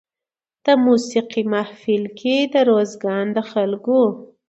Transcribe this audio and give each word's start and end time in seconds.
د 0.65 0.67
موسېقۍ 0.85 1.43
محفل 1.53 2.03
کې 2.19 2.35
د 2.53 2.55
روزګان 2.69 3.25
د 3.35 3.37
خلکو 3.51 3.99